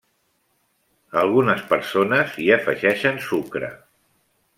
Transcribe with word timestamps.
Algunes 1.23 1.61
persones 1.73 2.33
hi 2.45 2.47
afegeixen 2.57 3.21
sucre. 3.27 3.71